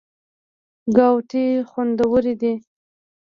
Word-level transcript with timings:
ګاوتې 0.95 1.43
خوندورې 1.69 2.33
دي. 2.41 2.53